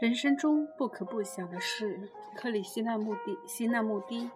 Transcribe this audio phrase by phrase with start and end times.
[0.00, 4.30] 人生中不可不想的事，克里希那穆蒂希那穆蒂。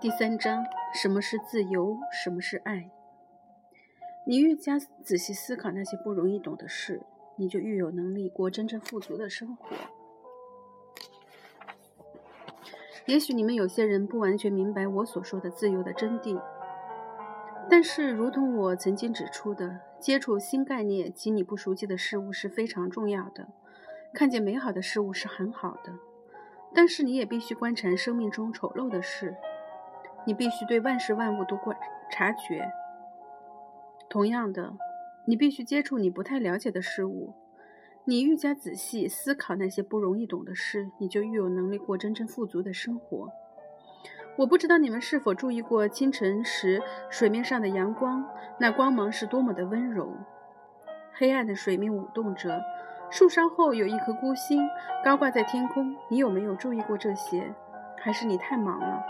[0.00, 0.64] 第三章：
[0.94, 1.98] 什么是自由？
[2.12, 2.90] 什么是爱？
[4.26, 7.02] 你愈加仔细思考那些不容易懂的事，
[7.36, 9.76] 你就愈有能力过真正富足的生活。
[13.06, 16.40] 也许你们有些人不完全明白我所说的自由的真谛，
[17.70, 23.46] 但是，如同我曾经指出的，接触新概念及你不熟悉的事物是非常重要的。
[24.12, 25.92] 看见美好的事物是很好的，
[26.74, 29.36] 但是你也必须观察生命中丑陋的事。
[30.26, 31.76] 你必须对万事万物都观
[32.10, 32.72] 察觉。
[34.08, 34.76] 同样的，
[35.26, 37.34] 你必须接触你不太了解的事物。
[38.04, 43.30] 你愈加仔细思考那些不容易懂的事，你就愈有能力过真正富足的生活。
[44.36, 46.80] 我不知道你们是否注意过清晨时
[47.10, 48.24] 水面上的阳光，
[48.58, 50.16] 那光芒是多么的温柔。
[51.12, 52.60] 黑暗的水面舞动着。
[53.10, 54.62] 树梢后有一颗孤星，
[55.04, 55.96] 高挂在天空。
[56.08, 57.52] 你有没有注意过这些？
[57.98, 59.04] 还是你太忙了，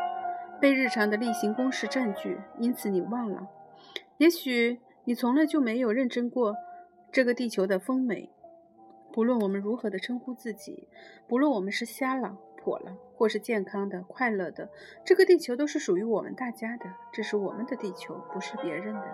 [0.58, 3.46] 被日常的例行公事占据，因此你忘了？
[4.16, 6.56] 也许你从来就没有认真过
[7.12, 8.30] 这个地球的丰美。
[9.12, 10.88] 不论我们如何的称呼自己，
[11.28, 14.68] 不论我们是瞎了、跛了，或是健康的、快乐的，
[15.04, 16.86] 这个地球都是属于我们大家的。
[17.12, 19.06] 这是我们的地球，不是别人的。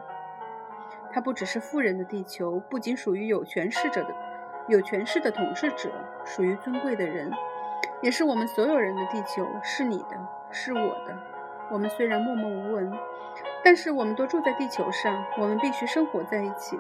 [1.13, 4.15] 它不只是富人的地球，不仅属于有权势者的。
[4.69, 5.93] 有权势的统治者
[6.25, 7.31] 属于尊贵的人，
[8.03, 11.17] 也是我们所有人的地球，是你的，是我的。
[11.71, 12.93] 我们虽然默默无闻，
[13.65, 16.77] 但是我们都住在地球上，我们必须生活在一起。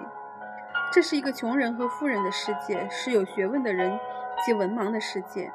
[0.92, 3.98] 这是一个穷人和富人的世界，是有学问的人
[4.44, 5.53] 及文盲的世界。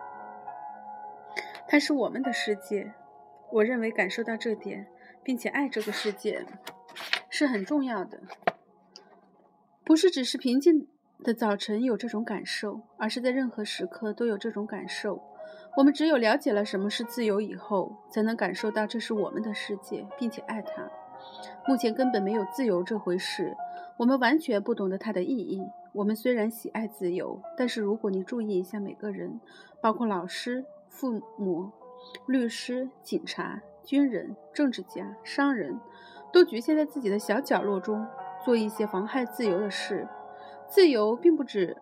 [1.72, 2.92] 它是我们的世界。
[3.50, 4.86] 我认为感受到这点，
[5.24, 6.46] 并且爱这个世界，
[7.30, 8.20] 是很重要的。
[9.86, 10.90] 不是只是平静。
[11.24, 15.22] 的早晨有这种感受，而是在任何时刻都有这种感受。
[15.78, 20.90] 我们只有了解了什么是自由以后，才能感受到这是我们的世界，并且爱它。
[21.68, 23.56] 目前根本没有自由这回事，
[23.98, 25.62] 我们完全不懂得它的意义。
[25.94, 29.40] 我们虽然喜爱自由，但是如果你注意一下，每个人，
[29.80, 31.72] 包括老师、父母、
[32.28, 35.80] 律师、警察、军人、政治家、商人，
[36.34, 38.06] 都局限在自己的小角落中，
[38.44, 40.08] 做一些妨害自由的事。
[40.68, 41.78] 自由并不止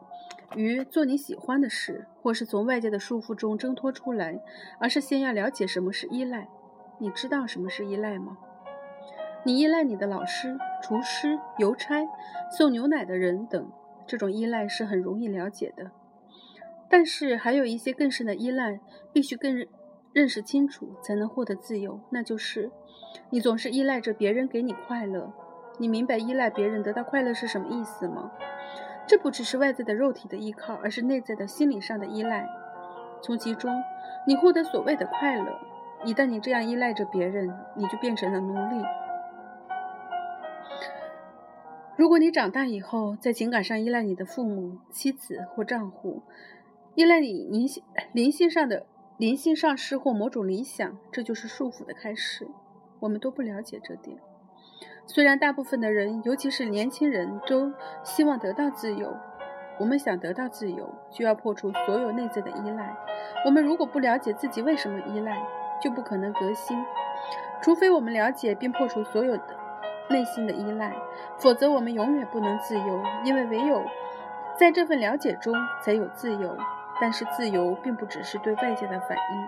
[0.55, 4.39] 于做你喜欢的事，或是从外界的束缚中挣脱出来，
[4.79, 6.47] 而是先要了解什么是依赖。
[6.99, 8.37] 你知道什么是依赖吗？
[9.43, 12.07] 你依赖你的老师、厨师、邮差、
[12.57, 13.71] 送牛奶的人等，
[14.05, 15.91] 这种依赖是很容易了解的。
[16.89, 18.79] 但是还有一些更深的依赖，
[19.13, 19.67] 必须更
[20.11, 21.99] 认识清楚，才能获得自由。
[22.09, 22.71] 那就是
[23.29, 25.31] 你总是依赖着别人给你快乐。
[25.77, 28.31] 你明白依赖别人得到快乐是什么意思吗？
[29.07, 32.47] 这不只是外在的肉体的依靠，而是内在的心理上的依赖。
[33.21, 33.71] 从其中，
[34.27, 35.59] 你获得所谓的快乐。
[36.05, 38.83] 一旦你这样依赖着别人，你就变成了奴隶。
[41.97, 46.23] 如果你长大以后在情感上依赖你的父母、妻子或丈夫，
[46.99, 52.45] 依赖你灵性灵性上的灵性上师或某种理想，这就是束缚的开始。
[52.99, 54.17] 我们都不了解这点。
[55.05, 57.71] 虽然大部分的人，尤其是年轻人，都
[58.03, 59.15] 希望得到自由，
[59.79, 62.93] 我们想得到自由，就要破除所有内在的依赖。
[63.45, 65.41] 我们如果不了解自己为什么依赖，
[65.81, 66.77] 就不可能革新。
[67.61, 69.57] 除非我们了解并破除所有的
[70.09, 70.93] 内心的依赖，
[71.37, 73.01] 否则我们永远不能自由。
[73.23, 73.85] 因为唯有
[74.59, 76.57] 在这份了解中才有自由。
[77.01, 79.47] 但是自由并不只是对外界的反应。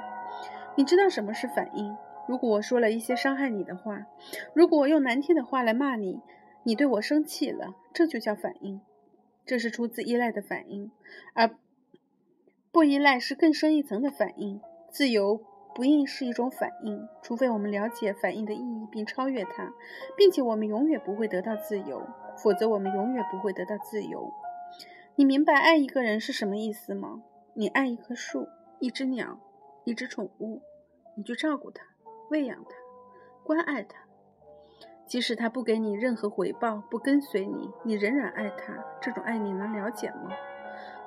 [0.75, 1.95] 你知道什么是反应？
[2.27, 4.05] 如果我说了一些伤害你的话，
[4.53, 6.21] 如果我用难听的话来骂你，
[6.63, 8.79] 你对我生气了，这就叫反应。
[9.45, 10.91] 这是出自依赖的反应，
[11.33, 11.49] 而
[12.71, 14.61] 不依赖是更深一层的反应。
[14.89, 15.41] 自由
[15.73, 19.73] 不应是一种反应，除非我们了解反应的意义并超越它，
[20.15, 22.07] 并且我们永远不会得到自由，
[22.37, 24.31] 否则我们永远不会得到自由。
[25.15, 27.23] 你明白爱一个人是什么意思吗？
[27.53, 28.47] 你爱一棵树、
[28.79, 29.37] 一只鸟、
[29.83, 30.61] 一只宠物，
[31.17, 31.83] 你去照顾它。
[32.29, 32.71] 喂养它，
[33.43, 33.97] 关爱它，
[35.05, 38.73] 即使它不给你任何回报，不跟随你，你仍然爱它。
[39.01, 40.31] 这种爱你能了解吗？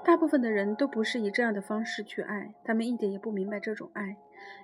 [0.04, 4.18] 大部分的人都不是以这样的方式去爱，他们一点也不明白这种爱，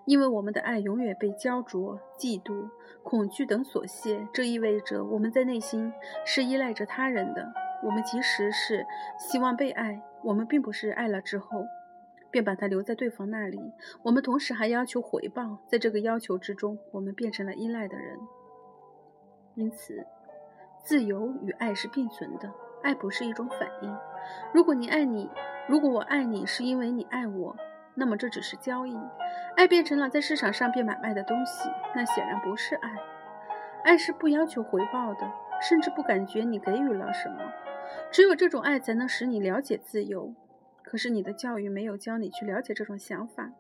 [0.04, 2.68] 因为我们的爱永远被焦灼、嫉妒、
[3.02, 4.28] 恐惧等所限。
[4.34, 5.90] 这意味着我们在内心
[6.26, 7.50] 是依赖着他人的。
[7.82, 8.86] 我们其实是
[9.18, 11.64] 希望被爱，我们并不是爱了之后。
[12.32, 13.60] 便把它留在对方那里。
[14.04, 18.16] 我们同时还要求回报，在这个要求之中，我们变成了依赖的人。
[19.56, 20.06] 因此，
[20.84, 22.48] 自由与爱是并存的。
[22.84, 23.98] 爱不是一种反应。
[24.54, 25.28] 如果你爱你，
[25.68, 27.56] 如果我爱你是因为你爱我，
[27.96, 28.96] 那么这只是交易。
[29.56, 32.90] 爱变成了在市场上变买卖的东西，那显然不是爱。
[33.82, 35.28] 爱是不要求回报的，
[35.60, 37.38] 甚至不感觉你给予了什么。
[38.10, 40.34] 只有这种爱才能使你了解自由。
[40.82, 43.52] 可是你的教育没有教你去了解这种想法。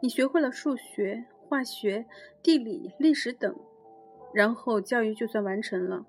[0.00, 2.06] 你学会了数学、化学、
[2.42, 3.54] 地理、历史等，
[4.32, 6.04] 然后教育就算完成了。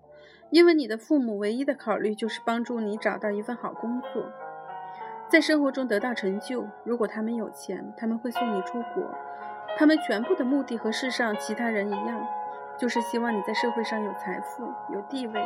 [0.51, 4.31] 因为你的父母唯一的考虑就是帮助你找到一份好工作，
[5.29, 6.67] 在生活中得到成就。
[6.85, 9.13] 如果他们有钱，他们会送你出国。
[9.77, 12.25] 他们全部的目的和世上其他人一样，
[12.77, 15.41] 就是希望你在社会上有财富、有地位。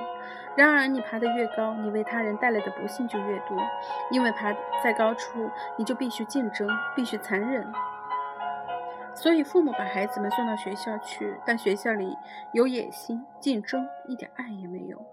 [0.55, 3.57] 然而，你爬得越高，你为他人带来的不幸就越多。
[4.11, 4.53] 因为爬
[4.83, 7.65] 在高处，你就必须竞争，必须残忍。
[9.15, 12.15] 所以，父母把孩子们送到学校去，但学校里
[12.53, 15.05] 有野心、竞争，一点爱也没有。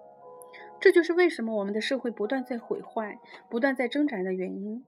[0.79, 3.19] 这就是为什么我们的社会不断在毁坏、
[3.49, 4.85] 不断在挣扎的原因。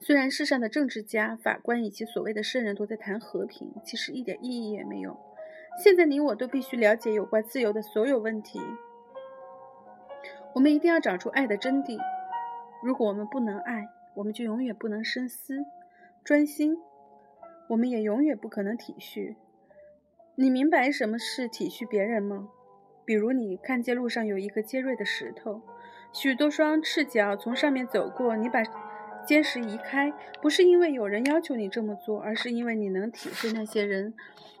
[0.00, 5.18] 虽然世上的政治家、法官以及所谓的圣人都在谈和平，其实一点意义也没有。
[5.78, 8.60] 现在，你我都必须了解有关自由的所有问题。
[10.54, 11.98] 我们一定要找出爱的真谛。
[12.82, 15.64] 如果我们不能爱，我们就永远不能深思、
[16.24, 16.76] 专心。
[17.68, 19.36] 我们也永远不可能体恤。
[20.34, 22.48] 你明白什么是体恤别人吗？
[23.04, 25.62] 比如你看见路上有一个尖锐的石头，
[26.12, 28.62] 许多双赤脚从上面走过，你把
[29.30, 30.12] 尖石移开，
[30.42, 34.12] 不是因为有人要求你这么做，而是因为你能体会那些人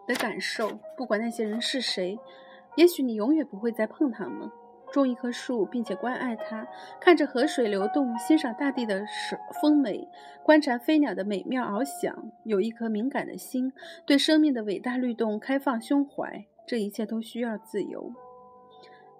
[0.06, 2.16] 的感受，不管那些人是谁。
[2.76, 4.48] 也许你永远不会再碰他们。
[4.92, 6.68] 种一棵树，并且关爱它，
[7.00, 10.06] 看着河水流动，欣赏大地的水丰美，
[10.44, 13.72] 观察飞鸟的美妙翱翔，有一颗敏感的心，
[14.06, 18.12] 对生命的伟大律动开放胸怀，这一切都需要自由。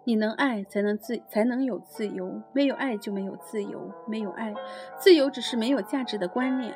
[0.05, 3.93] 你能爱，才能自，才能有自由；没有爱，就没有自由。
[4.07, 4.55] 没有爱，
[4.99, 6.75] 自由只是没有价值的观念。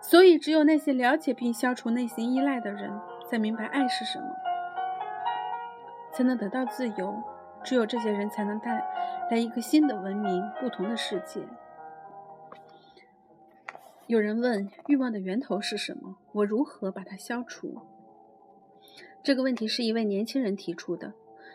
[0.00, 2.90] 所以，只有那些了解并消除内心依赖的人，
[3.30, 4.26] 才明白爱是什么，
[6.12, 7.22] 才能得到自由。
[7.64, 8.84] 只有这些人才能带
[9.30, 11.40] 来一个新的文明，不同的世界。
[14.08, 16.16] 有人问：欲望的源头是什么？
[16.32, 17.80] 我如何把它消除？
[19.22, 21.14] 这个问题是一位年轻人提出的。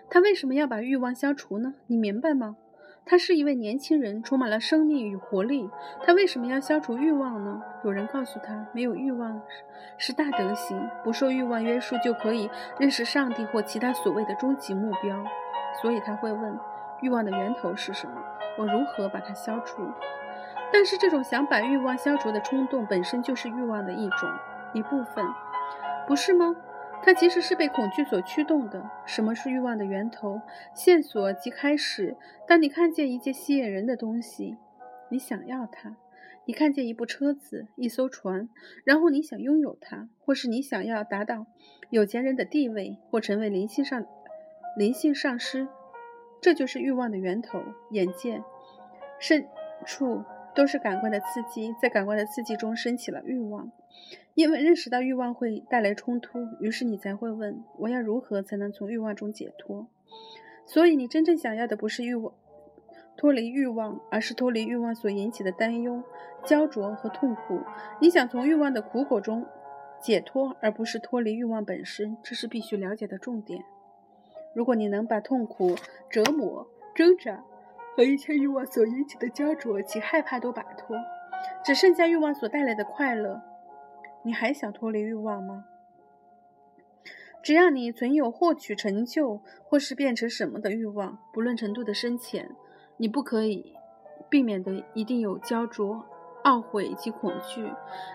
[0.10, 1.74] 他为什么要把欲望消除呢？
[1.88, 2.56] 你明白吗？
[3.06, 5.70] 他是一位年轻人，充满了生命与活力。
[6.04, 7.62] 他为什么要消除欲望呢？
[7.84, 9.42] 有人告诉他：没有欲望
[9.98, 12.50] 是大德行，不受欲望约束就可以
[12.80, 15.24] 认识上帝或其他所谓的终极目标。
[15.82, 16.60] 所以他会问：
[17.02, 18.22] 欲望的源头是什么？
[18.58, 19.82] 我如何把它消除？
[20.74, 24.30] 但是这种想把欲望消除的冲动本身就是欲望的一种
[24.74, 25.26] 一部分，
[26.06, 26.54] 不是吗？
[27.04, 28.90] 它其实是被恐惧所驱动的。
[29.06, 30.42] 什么是欲望的源头？
[30.74, 32.18] 线索即开始。
[32.48, 34.58] 当你看见一件吸引人的东西，
[35.10, 35.96] 你想要它；
[36.46, 38.50] 你看见一部车子、一艘船，
[38.84, 41.46] 然后你想拥有它，或是你想要达到
[41.90, 44.06] 有钱人的地位，或成为灵性上。
[44.76, 45.68] 灵性上师，
[46.42, 47.64] 这就是欲望的源头。
[47.92, 48.44] 眼见、
[49.18, 49.48] 深
[49.86, 50.24] 处
[50.54, 53.72] 都是感官的刺激，在感官的刺激中升起了欲望。
[54.34, 59.88] 因为认识到欲望会带来冲突，于是你才会问：我要如何才能从欲望中解脱？
[60.66, 62.34] 所以你真正想要的不是欲望，
[63.16, 66.04] 脱离欲望，而是脱离欲望所引起的担忧、
[66.46, 67.62] 焦灼和痛苦。
[68.00, 69.46] 你想从欲望的苦果中
[70.00, 73.64] 解脱，而不是脱离欲望本身，这是必须了解的重点。
[74.54, 75.76] 如果你能把痛苦、
[76.10, 77.44] 折磨、挣扎
[77.96, 80.98] 和一切欲望所引起的焦灼及害怕都摆脱，
[81.64, 83.42] 只剩下欲望所带来的快乐，
[84.28, 85.64] 你还想脱离欲望吗？
[87.42, 92.52] 只要你存有获取成就或是变成什么的欲望，不论程度的深浅，
[92.98, 93.74] 你不可以
[94.28, 96.04] 避免的一定有焦灼。
[96.44, 97.70] 懊悔及恐惧，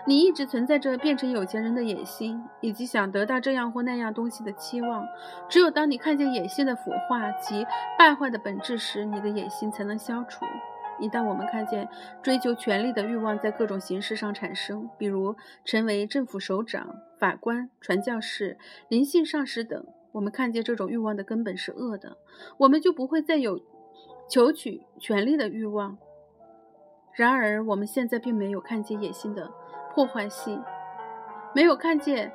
[0.07, 5.07] 你一直存在着变成有钱人的野心，以及想得到这样或那样东西的期望。
[5.49, 7.65] 只有当你看见野心的腐化及
[7.97, 10.45] 败坏的本质时，你的野心才能消除。
[11.03, 11.87] 一旦我们看见
[12.21, 18.57] 追求权力的欲望在各种形式上产生，比如成为政府首长、法官、传教士、
[18.87, 22.15] 灵性上师等，我们看见这种欲望的根本是恶的，
[22.57, 23.59] 我们就不会再有
[24.29, 25.97] 求取权力的欲望。
[27.11, 29.51] 然而，我们现在并没有看见野心的
[29.93, 30.63] 破坏性，
[31.53, 32.31] 没有看见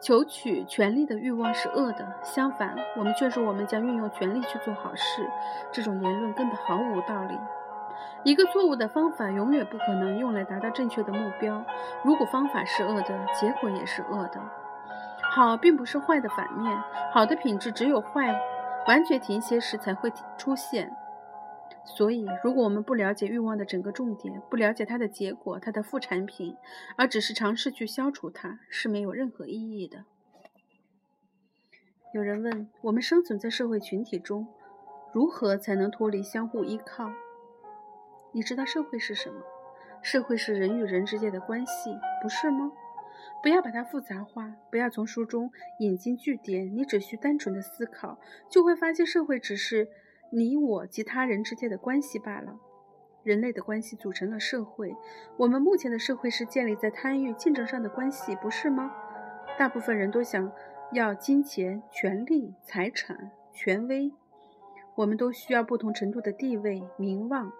[0.00, 2.10] 求取权力的欲望是恶的。
[2.22, 5.28] 相反，我们却说我们将运用权力去做好事。
[5.72, 7.34] 这种言论根本毫无道理。
[8.24, 11.64] 一个错误的方法永远不可能用来达到正确的目标。
[12.04, 14.40] 如果方法是恶的，结果也是恶的。
[15.30, 16.78] 好并不是坏的反面，
[17.12, 18.34] 好的品质只有坏
[18.86, 20.94] 完全停歇时才会出现。
[21.84, 26.56] 所以，如果我们不了解欲望的整个重点，不了解它的结果、它的副产品，
[26.96, 30.04] 而只是尝试去消除它，是没有任何意义的。
[32.14, 34.46] 有人问：我们生存在社会群体中，
[35.12, 37.10] 如何才能脱离相互依靠？
[38.34, 39.40] 你知道社会是什么？
[40.02, 42.72] 社会是人与人之间的关系，不是吗？
[43.42, 48.18] 不要把它复杂化，不要从书中引经据典，你只需单纯的思考，
[48.50, 49.88] 就会发现社会只是。
[50.30, 52.56] 你我及他人之间的关系罢了。
[53.22, 54.92] 人类的关系组成了社会。
[55.36, 58.92] 我们目前的社会是建立在贪欲、竞争上的关系，不是吗？
[59.56, 60.50] 大部分人都想
[60.90, 64.10] 要金钱、权力、财产、权威。
[64.96, 67.52] 我们都需要不同程度的地位、名望。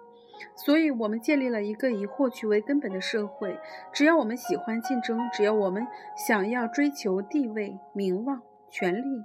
[0.57, 3.59] 所以，我们建立了一个以获取为根本的社会。
[3.93, 5.87] 只要我们喜欢竞争，只要我们
[6.17, 9.25] 想要追求地位、名望、权力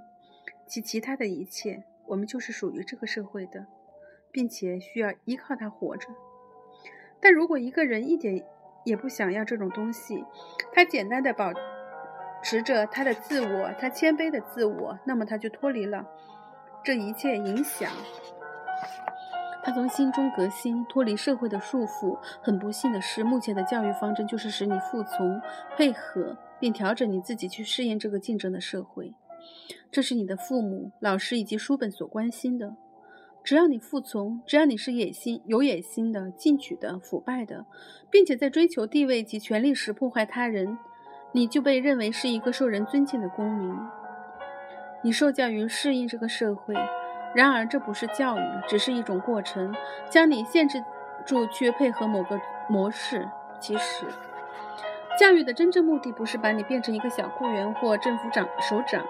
[0.66, 1.84] 及其他的一切。
[2.06, 3.66] 我们就是属于这个社会的，
[4.32, 6.08] 并且需要依靠它活着。
[7.20, 8.44] 但如果一个人一点
[8.84, 10.24] 也不想要这种东西，
[10.72, 11.52] 他简单的保
[12.42, 16.04] 持着他的自我，他谦卑的自我，那么他就脱离了
[16.82, 17.90] 这一切影响。
[19.62, 22.18] 他从心中革新，脱离社会的束缚。
[22.42, 25.40] 很不幸的是，目前的教育方针就是使你服从、
[25.76, 29.14] 配合，并调整你自己去适应这个竞争的社会。
[29.90, 32.76] 这是你的父母、老师以及书本所关心的。
[33.42, 37.64] 只要你服从，只要你是野心、有野心的、进取的、腐败的，
[38.10, 40.78] 并且在追求地位及权力时破坏他人，
[41.32, 43.74] 你就被认为是一个受人尊敬的公民。
[45.02, 46.74] 你受教于适应这个社会，
[47.34, 49.74] 然而这不是教育，只是一种过程，
[50.08, 50.84] 将你限制
[51.24, 53.28] 住去配合某个模式。
[53.58, 54.06] 其实，
[55.18, 59.04] 教育的真正目的不是把你变成一个小雇员或政府长首长。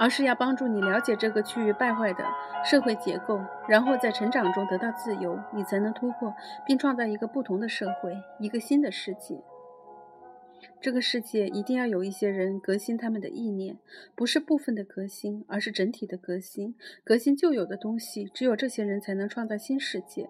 [0.00, 2.24] 而是要帮助你了解这个趋于败坏的
[2.64, 6.32] 社会结构，然后在成长中得到自由，你才能突破
[6.64, 9.40] 并创造一个不同的社会，一个新的世界。
[10.80, 13.78] 这个世界一定要有一些人革新他们的意念，
[14.14, 16.74] 不是部分的革新，而是整体的革新，
[17.04, 18.30] 革新旧有的东西。
[18.34, 20.28] 只有这些人才能创造新世界，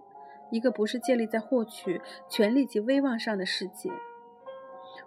[0.50, 3.90] 一个不是建立在获取权力及威望上的世界。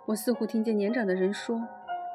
[0.07, 1.61] 我似乎听见年长的人说。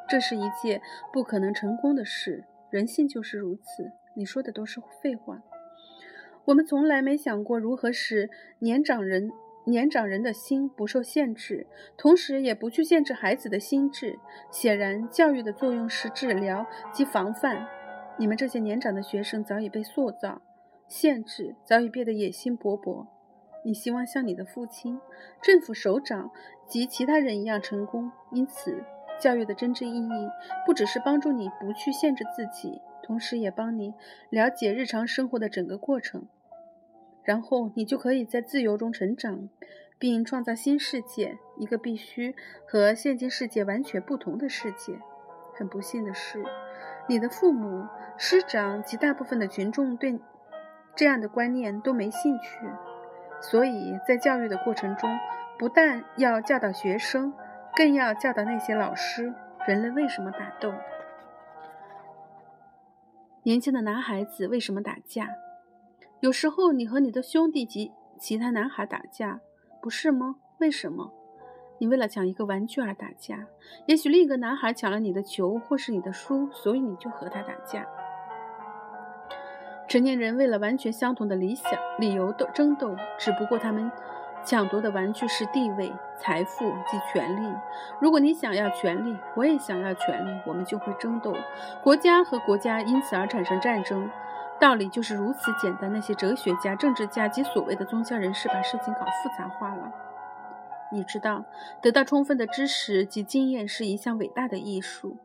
[0.09, 0.81] 这是一件
[1.13, 3.91] 不可能成功的事，人性就是如此。
[4.15, 5.43] 你说的都是废话。
[6.45, 9.33] 我们从来没想过如何使年长人
[9.67, 14.17] 年长人的心不受限制，同时也不去限制孩子的心智。
[14.49, 17.67] 显然，教育的作用是治疗及防范。
[18.17, 20.41] 你们这些年长的学生早已被塑造、
[20.87, 23.07] 限制，早已变得野心勃勃。
[23.65, 25.01] 你希望像你的父亲、
[25.43, 26.31] 政府首长
[26.69, 28.85] 及其他人一样成功，因此。
[29.19, 30.29] 教育的真正意义，
[30.67, 33.95] 不只是帮助你不去限制自己，同时也帮你
[34.29, 36.29] 了解日常生活的整个过程，
[37.27, 39.49] 然后你就可以在自由中成长，
[39.99, 42.35] 并创造新世界，一个必须
[42.67, 44.99] 和现今世界完全不同的世界。
[45.55, 46.43] 很不幸的是，
[47.09, 50.19] 你的父母、师长及大部分的群众对
[50.95, 52.61] 这样的观念都没兴趣，
[53.43, 55.11] 所以在教育的过程中，
[55.59, 57.35] 不但要教导学生。
[57.75, 59.35] 更要教导那些老师，
[59.67, 60.73] 人类为什么打斗？
[63.43, 65.29] 年轻的男孩子为什么打架？
[66.21, 69.41] 有时候你和你的兄弟及其他男孩打架，
[69.83, 70.37] 不是吗？
[70.59, 71.13] 为什么？
[71.79, 73.47] 你为了抢一个玩具而打架？
[73.87, 77.87] 也许另一个男孩抢了你的球或是你的书，所以你就和他打架。
[79.87, 83.91] 成年人为了完全相同的理想理由斗争斗，只不过他们。
[84.45, 87.53] 抢夺的玩具是地位、财富及权力。
[88.01, 91.35] 如果你想要权力，我也想要权力，我们就会争斗。
[91.83, 94.09] 国家和国家因此而产生战争。
[94.59, 95.93] 道理就是如此简单。
[95.93, 99.93] 那些哲学家、政治家及所谓的宗教人士把事情搞复杂化了。
[100.93, 101.45] 你知道，
[101.83, 105.19] 得到充分的知识及经验是一项伟大的艺术，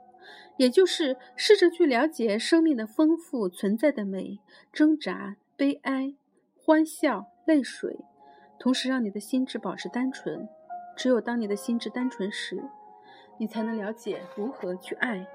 [0.58, 4.40] 也就是试着去了解生命的丰富、存在的美、
[4.74, 6.16] 挣扎、悲哀、
[6.58, 8.00] 欢笑、泪水。
[8.60, 10.50] 同时，让你的心智保持单纯。
[10.98, 12.62] 只有当你的心智单纯时，
[13.38, 15.26] 你才能了解如何去爱。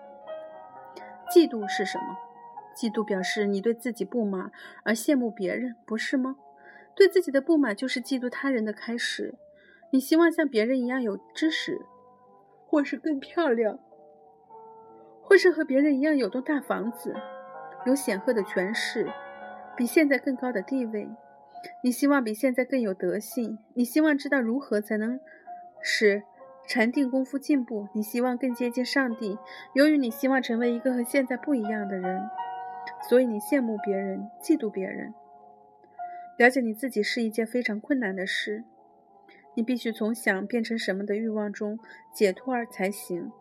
[1.30, 2.16] 嫉妒是什么？
[2.76, 4.52] 嫉妒表示你对自己不满
[4.84, 6.36] 而羡慕别人，不是吗？
[6.94, 9.34] 对自己的不满就是嫉妒他人的开始。
[9.90, 11.80] 你希望像别人一样有知识，
[12.66, 13.78] 或是更漂亮，
[15.22, 17.14] 或是和别人一样有栋大房子，
[17.86, 19.10] 有显赫的权势，
[19.76, 21.08] 比现在更高的地位。
[21.82, 25.18] 你希望比现在更有德性，你希望知道如何才能
[25.80, 26.22] 使
[26.66, 29.38] 禅定功夫进步，你希望更接近上帝。
[29.74, 32.22] 由于你希望成为一个和现在不一样的人，
[33.08, 35.14] 所以你羡慕别人，嫉妒别人。
[36.36, 38.64] 了解你自己是一件非常困难的事。
[39.54, 41.78] 你必须从想变成什么的欲望中
[42.12, 43.32] 解脱而才行，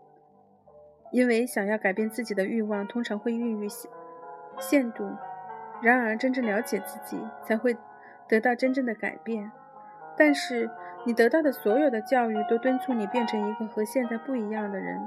[1.12, 3.68] 因为想要改变自己的欲望通常会孕育
[4.60, 5.12] 限度。
[5.82, 7.76] 然而，真正了解自己，才会
[8.30, 9.52] 得到真正的改变。
[10.16, 10.70] 但是，
[11.06, 14.98] 你得到的所有的教育都敦促你变成一个和现在不一样的人。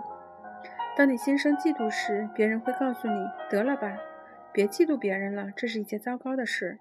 [0.95, 3.99] 当你心生嫉妒时，别人会告诉你：“得了吧，
[4.59, 6.81] 别嫉妒别人了，这是一件糟糕的事。”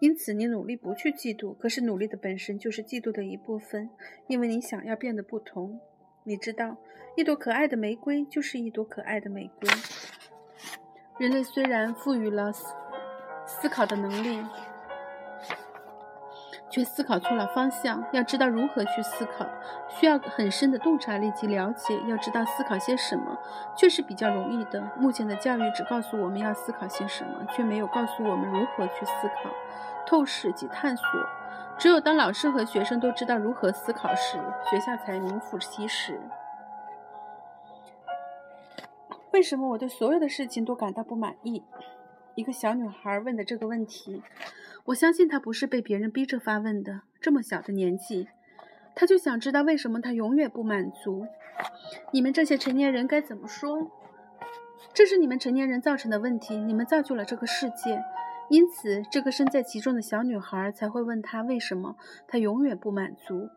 [0.00, 1.54] 因此，你努力不去嫉妒。
[1.58, 3.90] 可是，努力的本身就是嫉妒的一部分，
[4.28, 5.78] 因为你想要变得不同。
[6.24, 6.78] 你知道，
[7.14, 9.68] 一朵可爱的玫瑰就是一朵可爱的玫瑰。
[11.18, 14.42] 人类虽然赋予了思考的能力，
[16.72, 18.02] 却思考错了方向。
[18.12, 19.46] 要知道如何去思考，
[19.88, 21.96] 需要很深的洞察力及了解。
[22.08, 23.38] 要知道思考些什么，
[23.76, 24.82] 却是比较容易的。
[24.96, 29.50] 目前的教育只告诉我们要思考些什么，却没有告诉我们如何去思考。
[30.06, 31.04] 透视及探索，
[31.78, 34.38] 只有当老师和学生都知道如何思考时，
[34.70, 36.18] 学校才名副其实。
[39.32, 41.62] 为什么我对所有的事情都感到不满意？
[42.34, 44.22] 一个小女孩问的这个问题，
[44.86, 47.02] 我相信她不是被别人逼着发问的。
[47.20, 48.28] 这么小的年纪，
[48.94, 51.26] 她就想知道为什么她永远不满足。
[52.12, 53.90] 你们这些成年人该怎么说？
[54.92, 56.56] 这是你们成年人造成的问题。
[56.56, 58.02] 你们造就了这个世界。
[58.50, 61.96] 因此，这个身在其中的小女孩才会问他为什么
[62.28, 63.48] 他永远不满足。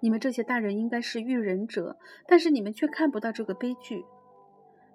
[0.00, 1.96] 你们这些大人应该是育人者，
[2.26, 4.04] 但是你们却看不到这个悲剧。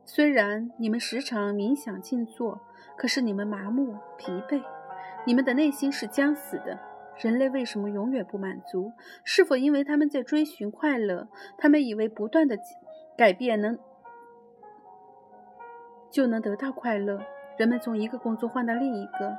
[0.05, 2.59] 虽然你们时常冥想静坐，
[2.95, 4.61] 可是你们麻木疲惫，
[5.25, 6.79] 你们的内心是将死的。
[7.17, 8.93] 人类为什么永远不满足？
[9.23, 11.27] 是否因为他们在追寻快乐？
[11.57, 12.57] 他们以为不断的
[13.15, 13.77] 改变能
[16.09, 17.21] 就能得到快乐？
[17.57, 19.37] 人们从一个工作换到另一个，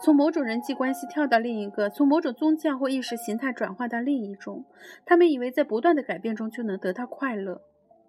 [0.00, 4.64] 从某种人际关系跳到另一个，从某种宗教或意识形态转化到另一种。
[5.04, 7.60] 他们以为在不断的改变中就能得到快乐，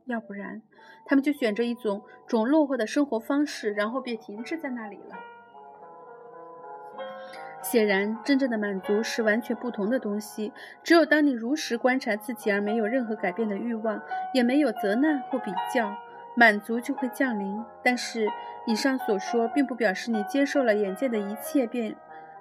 [0.06, 0.62] 要不然
[1.06, 5.18] 他们就选择一种种落后的生活方式，然后便停滞在那里了。
[7.62, 10.52] 显然，真正的满足是完全不同的东西。
[10.84, 14.02] 只有当你如实观察自己，而没有任何改变的欲望，
[14.34, 15.96] 也没有责难或比较。
[16.34, 18.26] 满足就会降临，但是
[18.66, 21.94] 以上所说并不表示你接受了眼见的一切便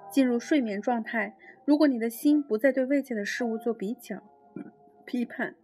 [0.08, 1.34] 进入睡眠状态。
[1.64, 4.22] 如果你的心不再对外界的事物做比较、
[5.04, 5.56] 批判、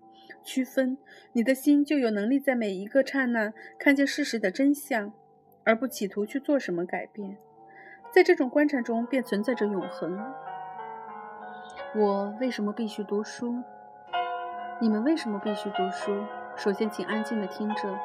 [0.43, 0.99] 区分，
[1.33, 5.13] 你的心就有能力在每一个刹那看见事实的真相，
[5.63, 7.37] 而不企图去做什么改变。
[8.11, 10.19] 在这种观察中，便存在着永恒。
[11.95, 13.63] 我为什么必须读书？
[14.81, 16.13] 你们为什么必须读书？
[16.57, 17.99] 首先，请安静地听着。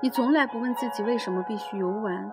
[0.00, 2.30] 你从来不问自己为什么必须游玩，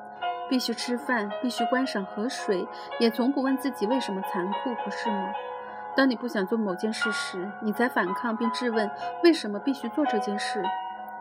[0.48, 2.68] 必须吃饭，必须观赏河水，
[3.00, 5.34] 也从不问自己为什么残酷，不是吗？
[5.96, 8.90] 当你不想做某件事时，你才反抗并质问
[9.24, 10.64] 为什么必须做这件事。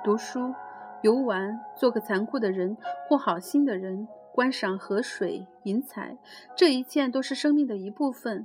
[0.02, 0.54] 读书、
[1.00, 2.76] 游玩、做个残酷的人
[3.08, 6.18] 或好心的人、观赏河水、云彩，
[6.56, 8.44] 这一切都是生命的一部分。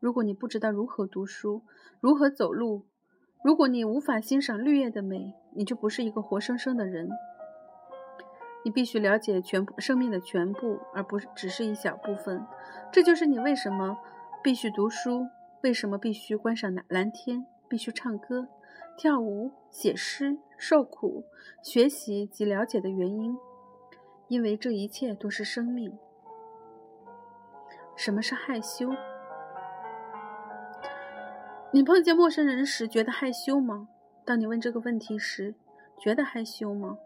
[0.00, 1.60] 如果你不知道如何读书，
[2.00, 2.86] 如何走路，
[3.44, 7.10] 如果你无法欣赏绿叶的美，你就不是一个活生生的人。
[8.64, 12.42] 你必须了解全部生命的全部，而不是只是一小部分。
[12.90, 13.98] 这就是你为什么
[14.42, 15.26] 必须读书，
[15.62, 18.48] 为什么必须观赏蓝蓝天，必须唱歌、
[18.96, 21.26] 跳舞、写诗、受苦、
[21.62, 23.36] 学习及了解的原因。
[24.32, 25.92] 因为这一切都是生命。
[27.94, 28.88] 什么是害羞？
[31.70, 33.88] 你碰见陌生人时觉得害羞吗？
[34.24, 35.54] 当你问这个问题时，
[35.98, 36.96] 觉得害羞吗？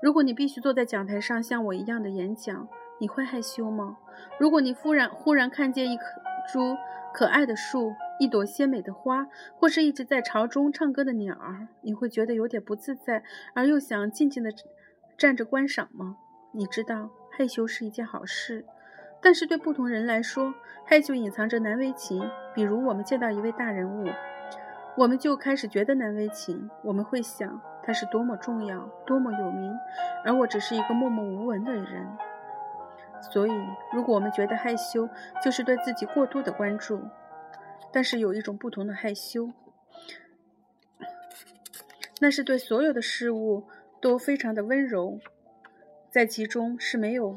[0.00, 2.68] 如果你必须坐在讲台上像我一样的演讲，
[3.00, 3.98] 你会害羞吗？
[4.38, 6.04] 如果你忽然忽然看见一棵
[6.52, 6.76] 株
[7.12, 14.52] 可爱的树、一朵鲜美的花，或是一直在巢中唱歌的鸟儿，你会觉得有点不自在，而又想静静的
[15.16, 16.18] 站着观赏吗？
[16.52, 18.64] 你知道，害羞是一件好事。
[19.20, 22.22] 但是对不同人来说，害羞隐藏着难为情。
[22.54, 24.08] 比如，我们见到一位大人物，
[24.96, 26.70] 我们就开始觉得难为情。
[26.82, 29.76] 我们会想他是多么重要，多么有名，
[30.24, 32.06] 而我只是一个默默无闻的人。
[33.20, 33.52] 所以，
[33.92, 35.08] 如果我们觉得害羞，
[35.44, 37.02] 就是对自己过度的关注。
[37.90, 39.50] 但是有一种不同的害羞，
[42.20, 43.66] 那是对所有的事物
[44.00, 45.18] 都非常的温柔，
[46.10, 47.36] 在其中是没有。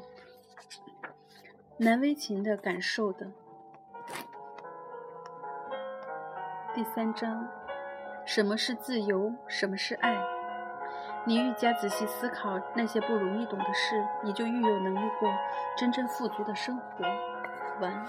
[1.77, 3.27] 难为情的感受的。
[6.73, 7.49] 第三章，
[8.25, 9.33] 什么是自由？
[9.47, 10.17] 什么是爱？
[11.25, 15.29] 你愈加仔细思考那些不容易懂的事，你就愈有能力过
[15.77, 17.03] 真正富足的生活。
[17.81, 18.05] 完。